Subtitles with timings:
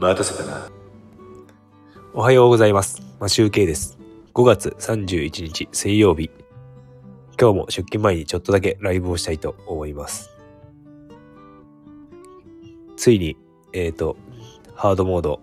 [0.00, 0.70] 待たせたな。
[2.14, 3.02] おはようございます。
[3.20, 3.98] マシュウケイです。
[4.32, 6.30] 5月31日水曜日。
[7.38, 10.30] 今日も出勤前にちょっとだけライブをしたいと思います。
[12.96, 13.36] ついに、
[13.74, 14.16] えっ、と、
[14.74, 15.42] ハードモード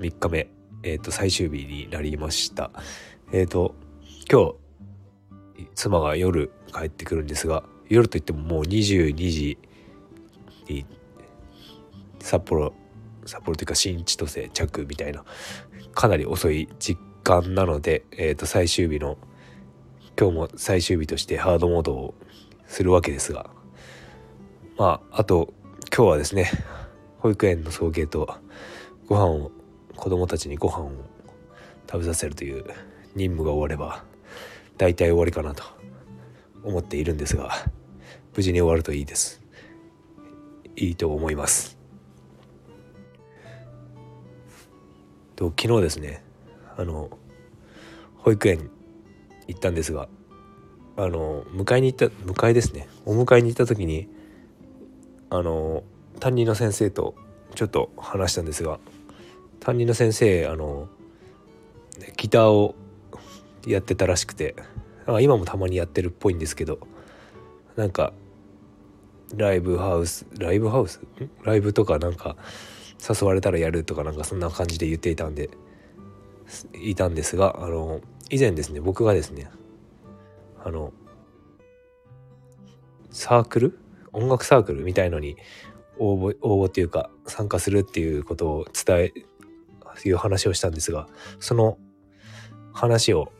[0.00, 0.48] 3日目、
[0.82, 2.72] えっ、と、最終日になりました。
[3.32, 3.76] えっ、と、
[4.28, 4.54] 今
[5.56, 9.58] 日、妻が夜帰ってくるんですが、夜といってももう22時
[10.68, 10.86] に
[12.18, 12.72] 札幌
[13.26, 15.24] 札幌というか新千歳着みたいな
[15.94, 19.18] かなり遅い時間なので、えー、と最終日の
[20.18, 22.14] 今日も最終日としてハードモードを
[22.66, 23.50] するわけですが
[24.76, 25.52] まああと
[25.94, 26.50] 今日はですね
[27.18, 28.36] 保育園の送迎と
[29.06, 29.52] ご飯を
[29.96, 30.92] 子供たちにご飯を
[31.86, 32.64] 食べさせるという
[33.14, 34.04] 任務が終われば
[34.78, 35.62] 大体終わりかなと
[36.64, 37.50] 思っているんですが
[38.34, 39.42] 無事に終わるといいです。
[40.76, 41.81] いいと思います。
[45.42, 46.22] と昨日ですね
[46.76, 47.18] あの
[48.18, 48.70] 保育園
[49.48, 50.08] 行ったんですが
[50.96, 54.08] あの迎えに行った迎えですねお迎えに行った時に
[55.30, 55.82] あの
[56.20, 57.16] 担任の先生と
[57.56, 58.78] ちょっと話したんですが
[59.58, 60.88] 担任の先生あの
[62.16, 62.76] ギターを
[63.66, 64.54] やってたらしくて
[65.20, 66.78] 今もたまにやってるっぽいんですけど
[67.74, 68.12] なんか
[69.34, 71.00] ライブハウスライブハウス？
[71.42, 72.36] ライブとかなんか
[73.08, 75.50] 誘われたらやるとかなんかそんな感じで言っていたんで
[76.74, 78.00] いたんですがあの
[78.30, 79.50] 以前ですね僕がですね
[80.64, 80.92] あの
[83.10, 83.78] サークル？
[84.12, 85.36] 音楽サークルみたいのに
[85.98, 89.12] 応募応募っていうか参加するっていうことを伝え
[90.04, 91.08] いう話をしたんですが
[91.40, 91.78] その
[92.72, 93.32] 話を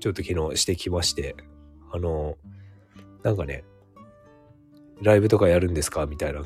[0.00, 1.36] ちょっと昨日してきまして
[1.92, 2.36] あの
[3.22, 3.64] なんかね
[5.00, 6.06] ライブとかやるんですか？
[6.06, 6.42] みたいな。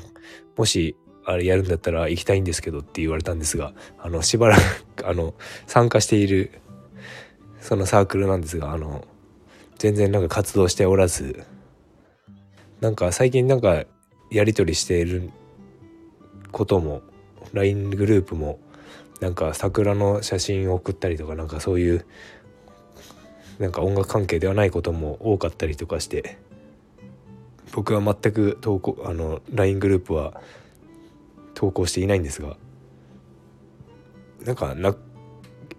[0.55, 0.95] もし
[1.29, 4.57] あれやるんだったら行きたいんですけどって言われたんですがあのしばら
[4.95, 5.35] く あの
[5.67, 6.51] 参加している
[7.61, 9.05] そのサークルなんですがあの
[9.77, 11.43] 全然なんか活動しておらず
[12.81, 13.85] なんか最近なんか
[14.31, 15.29] やり取りしている
[16.51, 17.01] ことも
[17.53, 18.59] LINE グループも
[19.19, 22.05] なんか桜の写真を送ったりとかなんかそういう
[23.59, 26.37] なんか音楽関係ではないことも多かったりとかして
[27.73, 30.41] 僕は全く投稿あの LINE グループは
[31.59, 32.55] 投稿していないんですが。
[34.45, 34.95] なんかな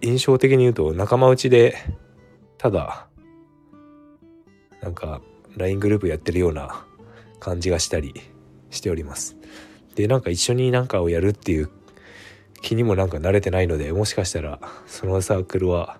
[0.01, 1.75] 印象的に言うと仲間内で
[2.59, 3.07] ただ
[4.79, 5.21] なんか
[5.57, 6.85] LINE グループやってるような
[7.39, 8.13] 感じがしたり
[8.69, 9.37] しております。
[9.95, 11.71] でなんか一緒になんかをやるっていう
[12.61, 15.97] 気にもなんか慣れてないのでもしかしたらそのサークルは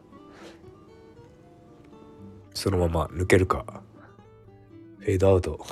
[2.54, 3.82] そのまま抜けるか
[5.00, 5.66] フェードアウト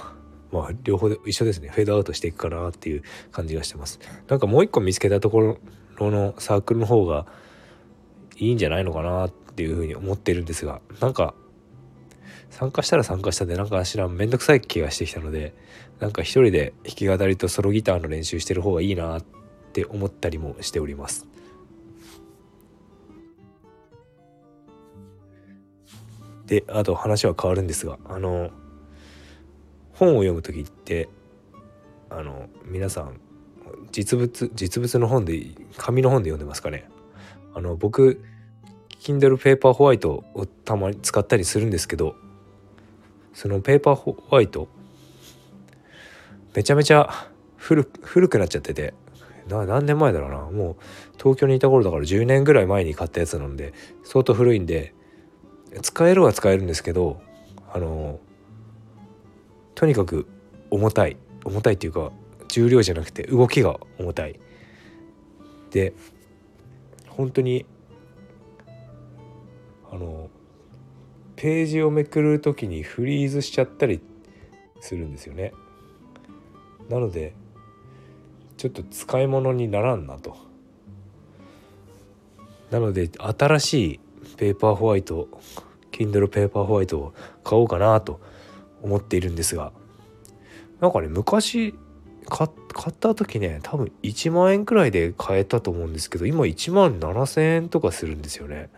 [0.51, 1.69] まあ両方で一緒ですね。
[1.69, 3.99] フェードアウトしていくかなっていう感じがしてます。
[4.27, 5.57] なんかもう一個見つけたとこ
[5.97, 7.25] ろのサークルの方が
[8.37, 11.33] いいんじゃないのかなっていうふうに思ってるんですがなんか
[12.49, 15.53] 参加したら参加したでなんか知らんめんどくさい気がしてきたので
[15.99, 19.23] なんか一人で弾き語りとソロギターの練習してる方がいいなっ
[19.73, 21.27] て思ったりもしております。
[26.47, 28.49] であと話は変わるんですがあの
[29.99, 31.09] 本を読む時って
[32.09, 33.19] あの皆さん
[33.91, 35.45] 実物実物の本で
[35.77, 36.89] 紙の本で読んでますかね？
[37.53, 38.23] あの僕
[39.01, 42.15] Kindle ペーパーホワイトをたまに使ったりするんですけど
[43.33, 44.69] そのペーパーホワイト
[46.55, 47.27] めちゃめちゃ
[47.57, 47.83] 古
[48.29, 48.93] くなっちゃってて
[49.47, 50.37] な何年前だろうな？
[50.49, 50.75] もう
[51.17, 53.73] 東京にいた頃だから10年ぐらい前に買ったやつなんで
[54.03, 54.93] 相当古いんで
[55.81, 57.21] 使えるは使えるんですけど
[57.73, 58.19] あの
[59.79, 60.27] とにかく
[60.69, 62.11] 重たい重たいっていうか
[62.49, 64.37] 重量じゃなくて動きが重たい。
[65.71, 65.93] で
[67.07, 67.65] 本当に
[69.89, 70.29] あの
[71.37, 74.01] ページをめくる時にフリーズしちゃったり
[74.81, 75.53] するんですよね。
[76.89, 77.33] なので
[78.57, 80.35] ちょっと使い物にならんなと。
[82.69, 83.99] なので新しい
[84.35, 85.29] ペーパーホワイト
[85.93, 87.13] Kindle ペーパーホワイトを
[87.45, 88.19] 買おうかなと
[88.81, 89.71] 思っているんですが
[90.81, 91.75] なんかね昔
[92.27, 98.69] 買った時ね多分1万円くらいで買えたと思うんですけど今1万7,000円とかするんですよね。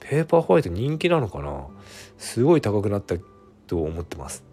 [0.00, 1.66] ペーパーホワイト人気なのかな？
[2.16, 3.16] すごい高くなった
[3.66, 4.44] と思ってます。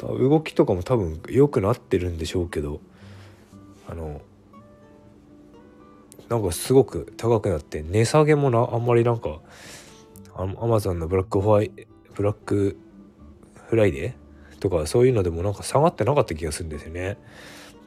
[0.00, 2.80] 動きとかも多分良くなってるんでしょうけど
[3.88, 4.20] あの
[6.28, 9.40] なんかすごく高くなって値下げもなあんまりなんか
[10.34, 11.72] アマゾンのブラックホワイ
[12.14, 12.76] ブラック
[13.68, 14.25] フライデー
[14.60, 17.16] とかそういうのでもなんか下がってなかった気がするんですよね。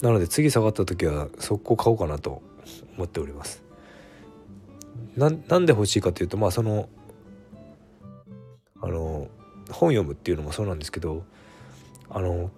[0.01, 2.42] なので次下がった時は速攻買おうかなと
[2.95, 3.63] 思っております。
[5.16, 6.88] ななんで欲しいかというとまあその
[8.81, 9.27] あの
[9.71, 11.24] 本読むっていうのもそうなんですけど
[12.10, 12.50] あの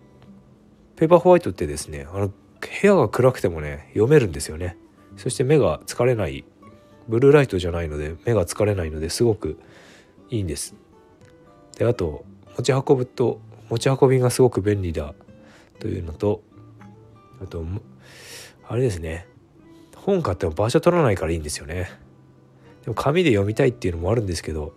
[0.95, 2.33] ペーパーホワイトってですねあの部
[2.83, 4.77] 屋が暗くてもね読めるんですよね。
[5.17, 6.45] そして目が疲れない
[7.07, 9.59] ブルーライトじゃないので目が疲れないのですごく
[10.29, 10.75] いいんです。
[11.77, 12.23] であと
[12.57, 13.41] 持ち運ぶと
[13.71, 15.15] 持ち運びがすごく便利だ
[15.79, 16.43] というのと
[17.41, 17.65] あと
[18.67, 19.27] あれですね。
[19.95, 21.89] 本買っても場所取らないからいいんですよね。
[22.83, 24.73] でも紙で読みたいっていうのもあるんですけど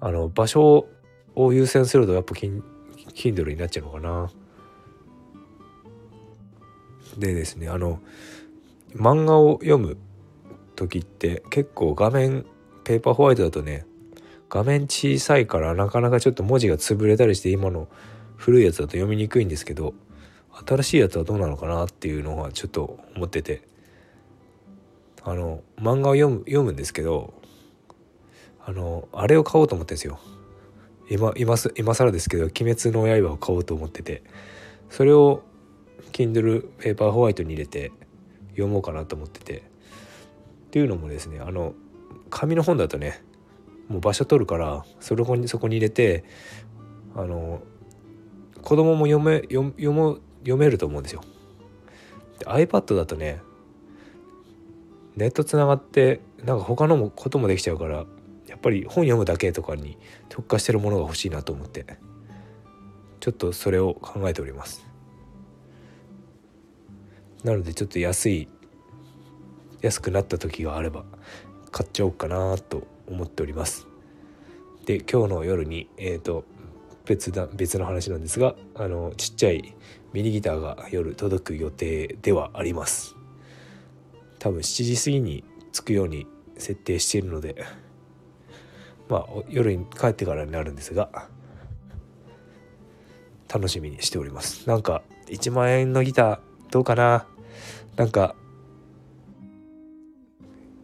[0.00, 0.88] あの場所
[1.34, 4.30] を優先するとやっぱ Kindle になっちゃうのかな。
[7.18, 8.00] でですねあの
[8.94, 9.96] 漫画を読む
[10.74, 12.46] 時って結構画面
[12.84, 13.86] ペーパーホワイトだとね
[14.52, 17.88] 画面小さいからなかなかちょっと文字が潰れたりして今の
[18.36, 19.94] 古いやつだと読みにくいんですけど
[20.66, 23.62] 新しいやつはどうなのかなっていうのはちょっと思ってて。
[25.24, 27.32] あの漫画を読む読むんですけど
[28.64, 30.18] あのあれを買おうと思ってんですよ。
[31.08, 34.22] 今今今更ですけど「鬼滅の刃」を買おうと思ってて。
[34.90, 35.42] それを
[36.12, 37.92] Kindle ペーパーホワイトに入れて
[38.50, 39.58] 読もうかなと思ってて。
[39.58, 39.60] っ
[40.70, 41.74] ていうのもですねあの
[42.30, 43.22] 紙の本だとね
[43.88, 46.24] もう場所取るからそれにそこに入れて
[47.14, 47.62] あの
[48.62, 51.22] 子供も読め読読読めると思うんですよ。
[52.38, 53.40] で iPad だとね
[55.16, 58.04] ネットつながってなんか他のこともできちゃうから
[58.46, 59.98] やっぱり本読むだけとかに
[60.28, 61.84] 特化してるものが欲しいなと思って
[63.20, 64.84] ちょっとそれを考えております。
[67.44, 68.48] なのでちょっと安い
[69.80, 71.04] 安くなった時があれば
[71.72, 73.86] 買っちゃおうかなと思っております。
[74.86, 76.44] で今日の夜にえっ、ー、と
[77.04, 79.74] 別だ別の話なんですがあのちっちゃい
[80.12, 83.14] ミニギターが夜届く予定ではあります。
[84.38, 86.26] 多分7時過ぎに着くように
[86.56, 87.64] 設定しているので
[89.08, 91.28] まあ夜に帰ってからになるんですが
[93.52, 94.68] 楽しみにしております。
[94.68, 97.26] なんか1万円のギターどうかな？
[97.96, 98.34] なんか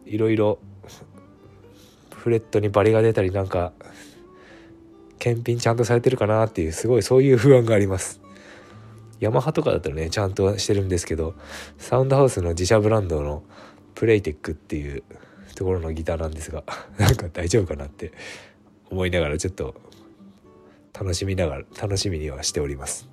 [0.05, 0.59] いろいろ
[2.19, 3.71] フレットにバリが出たりなんか
[5.19, 8.21] 検品ちゃんとされてるかなっていうすごいそういう不安があります。
[9.19, 11.35] ヤマハとかだとねちゃんとしてるんですけど
[11.77, 13.43] サウンドハウスの自社ブランドの
[13.95, 15.03] プレイテックっていう
[15.55, 16.63] ところのギターなんですが
[16.97, 18.13] なんか大丈夫かなって
[18.89, 19.75] 思いながらちょっと
[20.93, 23.09] 楽しみながら楽しみにはしております。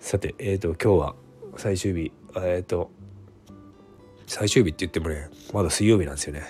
[0.00, 1.14] さてえっ、ー、と今日は
[1.56, 2.90] 最終日えっ、ー、と
[4.28, 6.42] 最終日って言ってもねまだ水曜日なんですよね。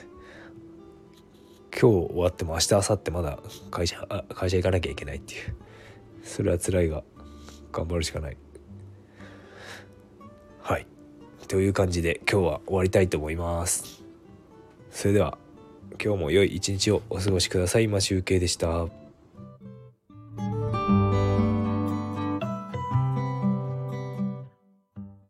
[1.70, 3.38] 今日終わっても明日明後日まだ
[3.70, 5.54] 会社あ会社行かなきゃいけないっていう。
[6.24, 7.04] それは辛いが
[7.72, 8.36] 頑張るしかない。
[10.60, 10.86] はい。
[11.46, 14.02] という感じで今日は終わりたいと思います。
[14.90, 15.38] それでは
[16.02, 17.84] 今日も良い一日をお過ごしください。
[17.84, 19.07] 今集計でした。